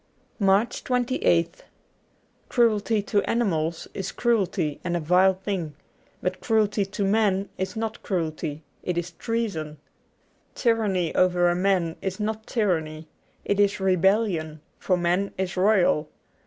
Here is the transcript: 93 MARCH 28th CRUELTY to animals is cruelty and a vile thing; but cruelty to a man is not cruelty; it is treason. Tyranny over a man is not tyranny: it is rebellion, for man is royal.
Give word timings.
93 0.39 0.45
MARCH 0.47 0.83
28th 0.83 1.55
CRUELTY 2.49 3.01
to 3.03 3.21
animals 3.29 3.87
is 3.93 4.11
cruelty 4.11 4.79
and 4.83 4.97
a 4.97 4.99
vile 4.99 5.35
thing; 5.35 5.75
but 6.23 6.41
cruelty 6.41 6.83
to 6.85 7.03
a 7.03 7.05
man 7.05 7.49
is 7.59 7.75
not 7.75 8.01
cruelty; 8.01 8.63
it 8.81 8.97
is 8.97 9.11
treason. 9.11 9.77
Tyranny 10.55 11.13
over 11.13 11.49
a 11.49 11.55
man 11.55 11.97
is 12.01 12.19
not 12.19 12.47
tyranny: 12.47 13.09
it 13.45 13.59
is 13.59 13.79
rebellion, 13.79 14.59
for 14.79 14.97
man 14.97 15.35
is 15.37 15.55
royal. 15.55 16.09